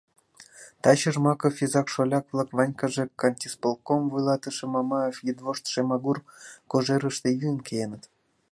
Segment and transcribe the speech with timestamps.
[0.81, 6.17] —Таче Жмаков изак-шоляк-влак, Ванькаже, кантисполком вуйлатыше Мамаев йӱдвошт Шемагур
[6.71, 8.03] кожерыште йӱын киеныт...